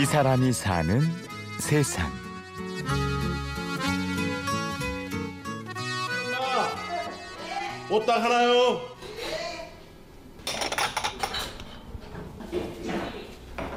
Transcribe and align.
이 0.00 0.04
사람이 0.06 0.50
사는 0.54 1.02
세상. 1.58 2.10
옷 7.90 8.06
딱 8.06 8.22
하나요? 8.22 8.80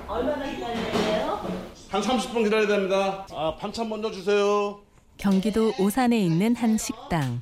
얼마나 0.08 0.50
기다려요? 0.50 1.48
한 1.90 2.02
30분 2.02 2.44
기다려야 2.46 2.68
됩니다. 2.68 3.28
아, 3.32 3.58
반찬 3.60 3.90
먼저 3.90 4.10
주세요. 4.10 4.80
경기도 5.18 5.74
오산에 5.78 6.18
있는 6.18 6.56
한 6.56 6.78
식당. 6.78 7.42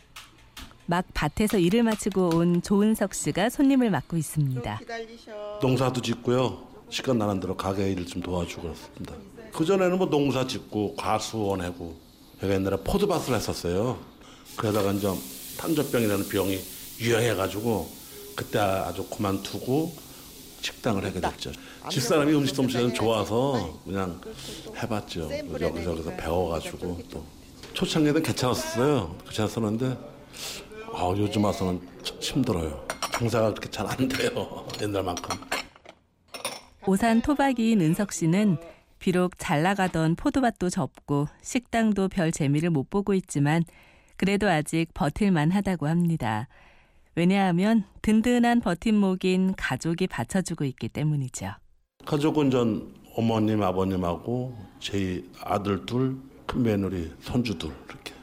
막 0.87 1.05
밭에서 1.13 1.59
일을 1.59 1.83
마치고 1.83 2.35
온 2.35 2.63
조은석 2.63 3.13
씨가 3.13 3.49
손님을 3.51 3.91
맡고 3.91 4.17
있습니다. 4.17 4.79
농사도 5.61 6.01
짓고요. 6.01 6.70
시간 6.91 7.17
나는 7.17 7.39
대로 7.39 7.55
가게 7.55 7.89
일을 7.91 8.05
좀 8.05 8.21
도와주고 8.21 8.61
그렇습니다. 8.63 9.15
그전에는 9.53 9.97
뭐 9.97 10.09
농사 10.09 10.45
짓고 10.45 10.95
과수원 10.95 11.61
하고 11.61 11.95
제가 12.41 12.53
옛날에 12.53 12.77
포도밭을 12.83 13.33
했었어요. 13.33 13.97
그러다가 14.57 14.91
이제 14.91 15.09
탄저병이라는 15.57 16.27
병이 16.29 16.59
유행해가지고 16.99 17.89
그때 18.35 18.59
아주 18.59 19.03
그만두고 19.05 19.93
식당을 20.61 21.03
하게 21.05 21.21
됐죠. 21.21 21.51
집사람이 21.89 22.33
음식 22.33 22.55
솜씨가 22.55 22.93
좋아서 22.93 23.79
그냥 23.85 24.19
해봤죠. 24.75 25.29
여기저기서 25.59 26.11
배워가지고 26.17 27.01
또 27.09 27.23
초창기에는 27.73 28.21
괜찮았어요. 28.21 29.15
괜찮았었는데 29.25 29.97
아, 30.93 31.13
요즘 31.17 31.43
와서는 31.45 31.79
참 32.03 32.17
힘들어요. 32.19 32.85
장사가 33.13 33.49
그렇게 33.53 33.69
잘 33.69 33.87
안 33.87 34.07
돼요. 34.07 34.67
옛날만큼. 34.81 35.50
오산 36.87 37.21
토박이인 37.21 37.79
은석 37.81 38.11
씨는 38.11 38.57
비록 38.97 39.33
잘 39.37 39.61
나가던 39.61 40.15
포도밭도 40.15 40.69
접고 40.69 41.27
식당도 41.41 42.09
별 42.09 42.31
재미를 42.31 42.69
못 42.69 42.89
보고 42.89 43.13
있지만 43.13 43.63
그래도 44.17 44.49
아직 44.49 44.87
버틸만 44.93 45.51
하다고 45.51 45.87
합니다. 45.87 46.47
왜냐하면 47.15 47.83
든든한 48.01 48.61
버팀목인 48.61 49.55
가족이 49.55 50.07
받쳐주고 50.07 50.65
있기 50.65 50.89
때문이죠. 50.89 51.51
가족은 52.05 52.49
전 52.49 52.93
어머님, 53.15 53.61
아버님하고 53.61 54.57
제 54.79 55.23
아들 55.43 55.85
둘, 55.85 56.17
큰 56.47 56.63
며느리, 56.63 57.11
손주 57.19 57.57
둘 57.57 57.71
이렇게 57.89 58.13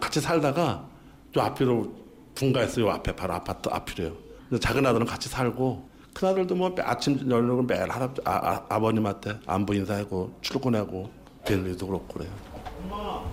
같이 0.00 0.20
살다가 0.20 0.88
저 1.34 1.40
앞으로 1.40 1.92
분가했어요. 2.34 2.88
앞에 2.90 3.14
바로 3.16 3.34
아파트 3.34 3.68
앞이래요. 3.68 4.16
작은 4.60 4.86
아들은 4.86 5.06
같이 5.06 5.28
살고 5.28 5.95
큰 6.16 6.28
아들도 6.28 6.54
뭐 6.54 6.74
아침 6.78 7.18
저녁은 7.18 7.66
매일 7.66 7.90
할아버지, 7.90 8.22
아, 8.24 8.64
아, 8.70 8.80
버님한테 8.80 9.38
안부 9.44 9.74
인사하고 9.74 10.32
출근하고 10.40 11.10
며느리도 11.46 11.86
그렇고 11.86 12.06
그래요. 12.06 12.32
엄마 12.80 13.30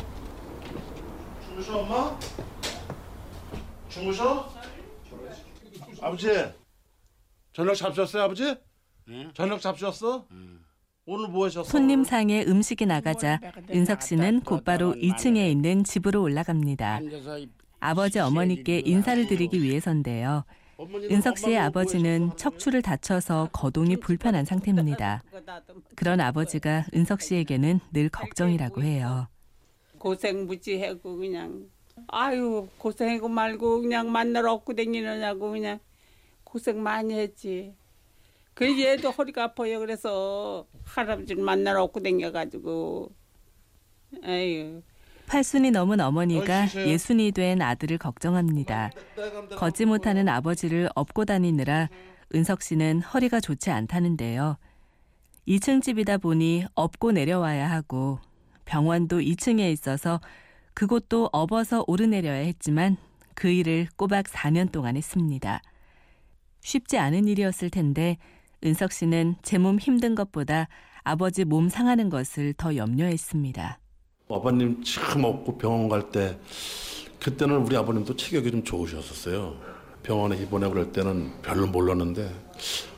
주무셔 1.47 1.77
엄마? 1.79 2.19
주무셔? 3.87 4.53
아버지 6.01 6.27
저녁 7.53 7.73
잡수셨어요 7.73 8.23
아버지? 8.23 8.53
저녁 9.33 9.61
잡수셨어? 9.61 10.27
오늘 11.05 11.29
뭐 11.29 11.45
하셨어? 11.45 11.63
손님 11.63 12.03
상에 12.03 12.43
음식이 12.43 12.85
나가자 12.85 13.39
은석 13.73 14.01
씨는 14.01 14.41
곧바로 14.41 14.93
2층에 14.95 15.49
있는 15.49 15.85
집으로 15.85 16.21
올라갑니다. 16.21 16.99
아버지 17.79 18.19
어머니께 18.19 18.81
인사를 18.85 19.25
드리기 19.27 19.61
위해서인데요. 19.61 20.43
은석 21.11 21.37
씨의 21.37 21.57
아버지는 21.57 22.31
척추를 22.37 22.81
다쳐서 22.81 23.49
거동이 23.51 23.97
불편한 23.97 24.45
상태입니다. 24.45 25.23
그런 25.95 26.19
아버지가 26.19 26.85
은석 26.93 27.21
씨에게는 27.21 27.79
늘 27.91 28.09
걱정이라고 28.09 28.83
해요. 28.83 29.27
고생 29.97 30.45
무지하고 30.45 31.17
그냥 31.17 31.69
아유 32.07 32.67
고생하고 32.77 33.29
말고 33.29 33.81
그냥 33.81 34.11
만나러 34.11 34.53
얻고 34.53 34.73
다니느냐고 34.75 35.51
그냥 35.51 35.79
고생 36.43 36.81
많이 36.81 37.13
했지. 37.13 37.73
그 38.53 38.79
얘도 38.79 39.11
허리가 39.11 39.45
아파요. 39.45 39.79
그래서 39.79 40.67
할아버지를 40.83 41.43
만나러 41.43 41.83
얻고 41.83 42.01
다녀가지고 42.01 43.11
아유 44.23 44.81
팔순이 45.27 45.71
넘은 45.71 45.99
어머니가 45.99 46.67
예순이 46.75 47.31
된 47.31 47.61
아들을 47.61 47.97
걱정합니다. 47.97 48.91
걷지 49.57 49.85
못하는 49.85 50.29
아버지를 50.29 50.89
업고 50.95 51.25
다니느라 51.25 51.89
은석 52.35 52.61
씨는 52.61 53.01
허리가 53.01 53.39
좋지 53.39 53.71
않다는데요. 53.71 54.57
2층 55.47 55.81
집이다 55.81 56.17
보니 56.19 56.65
업고 56.75 57.11
내려와야 57.11 57.69
하고 57.69 58.19
병원도 58.65 59.19
2층에 59.19 59.71
있어서 59.71 60.21
그곳도 60.73 61.29
업어서 61.31 61.83
오르내려야 61.87 62.39
했지만 62.45 62.97
그 63.35 63.49
일을 63.49 63.87
꼬박 63.95 64.25
4년 64.25 64.71
동안 64.71 64.95
했습니다. 64.95 65.61
쉽지 66.61 66.97
않은 66.97 67.27
일이었을 67.27 67.69
텐데 67.69 68.17
은석 68.63 68.91
씨는 68.93 69.35
제 69.41 69.57
몸 69.57 69.79
힘든 69.79 70.15
것보다 70.15 70.67
아버지 71.03 71.43
몸 71.43 71.67
상하는 71.69 72.09
것을 72.09 72.53
더 72.53 72.75
염려했습니다. 72.75 73.79
아버님 74.35 74.83
처음 74.83 75.23
없고 75.25 75.57
병원 75.57 75.89
갈 75.89 76.11
때 76.11 76.37
그때는 77.19 77.57
우리 77.57 77.75
아버님도 77.77 78.15
체격이 78.17 78.51
좀 78.51 78.63
좋으셨었어요. 78.63 79.55
병원에 80.03 80.35
입원해 80.37 80.67
그럴 80.67 80.91
때는 80.91 81.31
별로 81.41 81.65
몰랐는데 81.67 82.29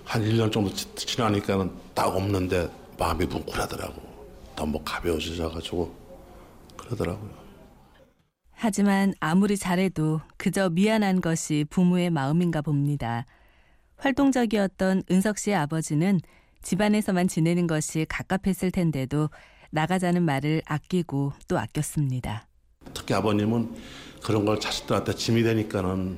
한 0.03 0.23
1년 0.23 0.51
정도 0.51 0.73
지- 0.73 0.88
지나니까는 0.96 1.72
딱 1.94 2.07
없는데 2.07 2.69
마음이 2.97 3.25
뭉클하더라고. 3.25 4.01
너무 4.56 4.81
가벼워지셔가지고 4.84 5.94
그러더라고요. 6.78 7.29
하지만 8.52 9.13
아무리 9.19 9.57
잘해도 9.57 10.22
그저 10.38 10.69
미안한 10.69 11.22
것이 11.22 11.66
부모의 11.69 12.09
마음인가 12.09 12.62
봅니다. 12.62 13.25
활동적이었던 13.97 15.03
은석 15.12 15.38
씨의 15.38 15.56
아버지는 15.57 16.19
집안에서만 16.62 17.28
지내는 17.28 17.67
것이 17.67 18.06
갑갑했을 18.09 18.72
텐데도 18.72 19.29
나가자는 19.71 20.23
말을 20.23 20.61
아끼고 20.65 21.33
또 21.47 21.57
아꼈습니다. 21.57 22.47
특히 22.93 23.13
아버님은 23.13 23.75
그런 24.23 24.45
걸 24.45 24.59
자식들한테 24.59 25.15
짐이 25.15 25.43
되니까는 25.43 26.17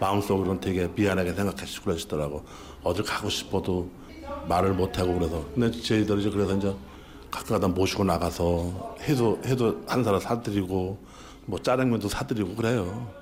마음속으로는 0.00 0.60
되게 0.60 0.88
미안하게 0.88 1.34
생각하시고 1.34 1.84
그러시더라고. 1.84 2.44
어딜 2.82 3.04
가고 3.04 3.28
싶어도 3.28 3.90
말을 4.48 4.74
못하고 4.74 5.18
그래서. 5.18 5.44
근데 5.54 5.70
저희들이 5.70 6.30
그래서 6.30 6.56
이제 6.56 6.74
가끔가다 7.30 7.68
모시고 7.68 8.04
나가서 8.04 8.96
해도, 9.02 9.40
해도 9.44 9.82
한 9.86 10.02
사람 10.04 10.20
사드리고 10.20 10.98
뭐 11.46 11.58
짜장면도 11.58 12.08
사드리고 12.08 12.54
그래요. 12.54 13.12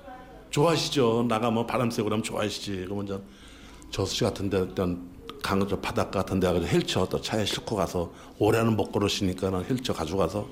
좋아하시죠. 0.49 1.25
나가면 1.29 1.65
바람 1.65 1.89
쐬고 1.89 2.05
그러면 2.05 2.23
좋아하시지. 2.23 2.83
그러면 2.85 3.05
이제 3.05 3.19
저수지 3.89 4.23
같은 4.23 4.49
데 4.49 4.67
강, 5.41 5.67
저 5.67 5.79
바닷가 5.79 6.19
같은 6.19 6.39
데 6.39 6.47
가서 6.47 6.65
헬쳐 6.65 7.07
또 7.09 7.19
차에 7.19 7.45
싣고 7.45 7.75
가서 7.75 8.13
오래는 8.39 8.75
못 8.75 8.91
걸으시니까는 8.91 9.65
헬쳐 9.65 9.93
가져가서 9.93 10.47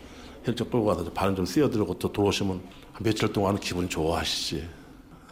헬쳐 0.48 0.64
끌고 0.66 0.86
가서 0.86 1.12
발은 1.12 1.36
좀 1.36 1.46
씌워드리고 1.46 2.00
또 2.00 2.12
들어오시면 2.12 2.62
한 2.94 3.04
며칠 3.04 3.32
동안은 3.32 3.60
기분 3.60 3.88
좋아하시지. 3.90 4.70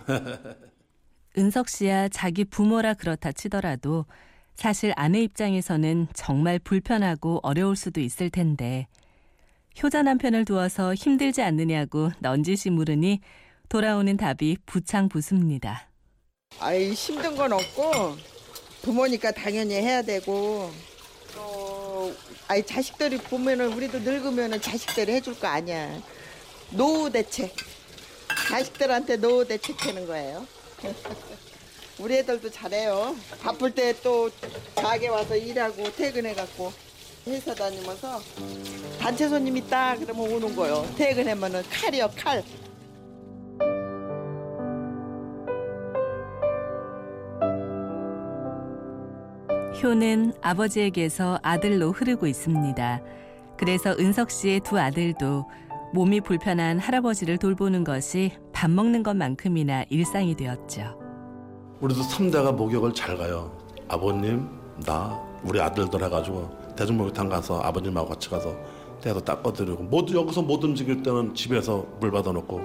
은석 1.37 1.69
씨야 1.69 2.09
자기 2.09 2.45
부모라 2.45 2.95
그렇다 2.95 3.31
치더라도 3.31 4.05
사실 4.55 4.91
아내 4.95 5.21
입장에서는 5.21 6.07
정말 6.13 6.57
불편하고 6.57 7.39
어려울 7.43 7.75
수도 7.75 8.01
있을 8.01 8.31
텐데 8.31 8.87
효자 9.81 10.01
남편을 10.01 10.45
두어서 10.45 10.95
힘들지 10.95 11.43
않느냐고 11.43 12.09
넌지시 12.19 12.71
물으니 12.71 13.19
돌아오는 13.69 14.17
답이 14.17 14.57
부창부수입니다. 14.65 15.89
아이 16.59 16.91
힘든 16.93 17.35
건 17.35 17.53
없고 17.53 18.15
부모니까 18.91 19.31
당연히 19.31 19.73
해야 19.75 20.01
되고. 20.01 20.71
또 21.35 22.15
아이 22.47 22.65
자식들이 22.65 23.17
보면은 23.17 23.73
우리도 23.73 23.99
늙으면은 23.99 24.61
자식들이 24.61 25.11
해줄 25.11 25.37
거 25.37 25.47
아니야. 25.47 26.01
노후 26.71 27.11
대책. 27.11 27.53
자식들한테 28.49 29.17
노후 29.17 29.45
대책 29.45 29.85
하는 29.85 30.07
거예요. 30.07 30.47
우리 31.99 32.15
애들도 32.19 32.49
잘해요. 32.49 33.13
바쁠 33.41 33.75
때 33.75 33.93
또 34.01 34.29
가게 34.75 35.09
와서 35.09 35.35
일하고 35.35 35.91
퇴근해 35.93 36.33
갖고 36.33 36.71
회사 37.25 37.53
다니면서 37.53 38.21
단체 39.01 39.27
손님 39.27 39.57
있다 39.57 39.97
그러면 39.97 40.31
오는 40.31 40.55
거요. 40.55 40.87
퇴근하면은 40.97 41.61
칼이요 41.69 42.09
칼 42.15 42.41
효는 49.81 50.33
아버지에게서 50.41 51.39
아들로 51.43 51.91
흐르고 51.91 52.27
있습니다. 52.27 53.01
그래서 53.57 53.95
은석 53.99 54.31
씨의 54.31 54.61
두 54.61 54.79
아들도 54.79 55.45
몸이 55.93 56.21
불편한 56.21 56.79
할아버지를 56.79 57.37
돌보는 57.37 57.83
것이 57.83 58.31
밥 58.53 58.69
먹는 58.69 59.03
것만큼이나 59.03 59.85
일상이 59.89 60.35
되었죠. 60.35 60.99
우리도 61.79 62.01
삼대가 62.03 62.51
목욕을 62.51 62.93
잘 62.93 63.17
가요. 63.17 63.55
아버님, 63.87 64.47
나, 64.85 65.19
우리 65.43 65.61
아들들 65.61 66.03
해가지고 66.03 66.49
대중목욕탕 66.75 67.29
가서 67.29 67.61
아버님하고 67.61 68.09
같이 68.09 68.29
가서 68.29 68.55
때도 69.01 69.21
닦아드리고 69.21 69.83
못 69.83 70.11
여기서 70.11 70.41
못 70.41 70.63
움직일 70.63 71.03
때는 71.03 71.35
집에서 71.35 71.85
물 71.99 72.11
받아놓고 72.11 72.59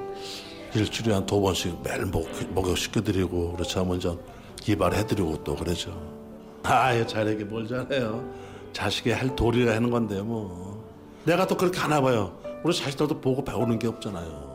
일주일에 0.74 1.14
한 1.14 1.26
두 1.26 1.40
번씩 1.40 1.82
매일 1.84 2.06
목, 2.06 2.26
목욕 2.54 2.76
시켜드리고 2.76 3.52
그렇지 3.52 3.78
않으면 3.78 4.00
전 4.00 4.18
이발해드리고 4.66 5.44
또 5.44 5.54
그러죠. 5.54 6.21
아유 6.64 7.06
자식이 7.06 7.44
뭘 7.44 7.66
잘해요. 7.66 8.24
자식이 8.72 9.10
할 9.10 9.34
도리가 9.34 9.74
하는 9.74 9.90
건데 9.90 10.20
뭐. 10.22 10.82
내가 11.24 11.46
또 11.46 11.56
그렇게 11.56 11.78
하나 11.78 12.00
봐요. 12.00 12.32
우리 12.64 12.74
자식들도 12.74 13.20
보고 13.20 13.44
배우는 13.44 13.78
게 13.78 13.86
없잖아요. 13.88 14.52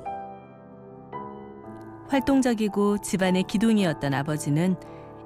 활동적이고 2.09 2.99
집안의 2.99 3.43
기둥이었던 3.43 4.13
아버지는 4.13 4.75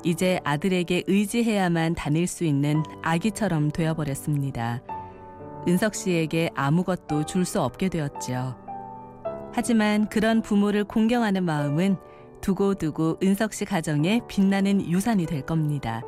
이제 0.03 0.39
아들에게 0.43 1.03
의지해야만 1.05 1.93
다닐 1.93 2.25
수 2.25 2.43
있는 2.43 2.83
아기처럼 3.03 3.69
되어버렸습니다. 3.71 4.81
은석 5.67 5.93
씨에게 5.93 6.49
아무것도 6.55 7.25
줄 7.27 7.45
수 7.45 7.61
없게 7.61 7.87
되었지요. 7.87 8.55
하지만 9.53 10.09
그런 10.09 10.41
부모를 10.41 10.83
공경하는 10.85 11.43
마음은 11.43 11.97
두고두고 12.41 13.19
은석 13.21 13.53
씨 13.53 13.65
가정에 13.65 14.21
빛나는 14.27 14.89
유산이 14.89 15.27
될 15.27 15.43
겁니다. 15.43 16.01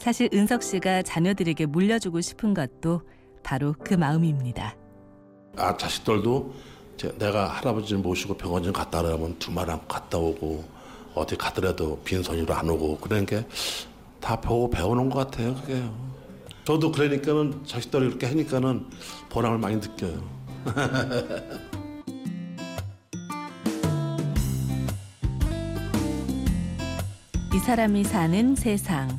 사실 0.00 0.28
은석 0.32 0.62
씨가 0.62 1.02
자녀들에게 1.02 1.66
물려주고 1.66 2.20
싶은 2.20 2.54
것도 2.54 3.02
바로 3.42 3.74
그 3.84 3.94
마음입니다. 3.94 4.74
아 5.56 5.76
자식들도 5.76 6.54
제- 6.96 7.12
내가 7.18 7.48
할아버지 7.48 7.94
모시고 7.94 8.34
병원 8.34 8.62
좀 8.62 8.72
갔다 8.72 9.00
오라면 9.00 9.38
두말안 9.38 9.86
갔다 9.88 10.18
오고 10.18 10.64
어디 11.14 11.36
가더라도 11.36 11.98
빈손으로 12.04 12.54
안 12.54 12.68
오고 12.70 12.98
게다 13.26 14.40
보고 14.40 14.70
배우는 14.70 15.10
것 15.10 15.30
같아요 15.30 15.54
그게요. 15.56 16.10
저도 16.64 16.92
그러니까는 16.92 17.64
자식들이 17.66 18.06
이렇게 18.06 18.26
하니까는 18.26 18.86
보람을 19.28 19.58
많이 19.58 19.76
느껴요. 19.76 20.22
이 27.54 27.58
사람이 27.58 28.04
사는 28.04 28.54
세상. 28.54 29.18